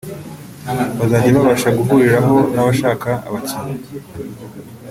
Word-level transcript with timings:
bazajya 0.97 1.31
babasha 1.37 1.69
guhuriraho 1.77 2.35
n’abashaka 2.53 3.09
abakinnyi 3.27 3.75